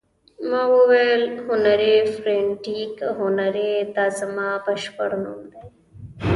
ما 0.49 0.61
وویل: 0.75 1.23
هنري، 1.47 1.95
فرېډریک 2.15 2.95
هنري، 3.19 3.73
دا 3.95 4.05
زما 4.19 4.49
بشپړ 4.65 5.09
نوم 5.23 5.41
دی. 5.51 5.63